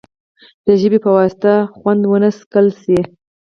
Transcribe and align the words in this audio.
د 0.65 0.67
ژبې 0.81 0.99
په 1.05 1.09
واسطه 1.17 1.53
خوند 1.75 2.01
ونه 2.05 2.29
څکل 2.39 2.67
شي. 2.81 2.99